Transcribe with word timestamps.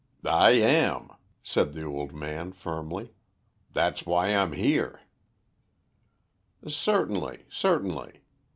"I 0.25 0.53
am," 0.53 1.09
said 1.43 1.73
the 1.73 1.83
old 1.83 2.11
man 2.11 2.53
firmly. 2.53 3.13
"That's 3.73 4.03
why 4.03 4.33
I'm 4.33 4.53
here." 4.53 5.01
"Certainly, 6.67 7.45
certainly. 7.51 8.21